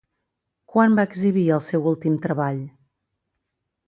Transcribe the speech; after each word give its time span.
Quan 0.75 0.95
va 0.99 1.05
exhibir 1.09 1.43
el 1.57 1.61
seu 1.67 1.85
últim 1.93 2.15
treball? 2.27 2.61